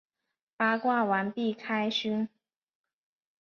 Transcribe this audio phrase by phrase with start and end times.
[0.57, 2.27] 八卦完毕，开勋！